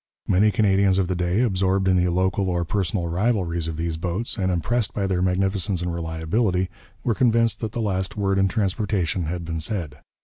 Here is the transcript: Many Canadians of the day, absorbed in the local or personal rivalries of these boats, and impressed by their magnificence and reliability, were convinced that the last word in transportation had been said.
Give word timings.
Many 0.27 0.49
Canadians 0.49 0.97
of 0.97 1.07
the 1.09 1.15
day, 1.15 1.41
absorbed 1.43 1.87
in 1.87 1.95
the 2.03 2.09
local 2.09 2.49
or 2.49 2.65
personal 2.65 3.05
rivalries 3.07 3.67
of 3.67 3.77
these 3.77 3.97
boats, 3.97 4.35
and 4.35 4.51
impressed 4.51 4.95
by 4.95 5.05
their 5.05 5.21
magnificence 5.21 5.79
and 5.83 5.93
reliability, 5.93 6.71
were 7.03 7.13
convinced 7.13 7.59
that 7.59 7.73
the 7.73 7.81
last 7.81 8.17
word 8.17 8.39
in 8.39 8.47
transportation 8.47 9.25
had 9.25 9.45
been 9.45 9.59
said. 9.59 9.99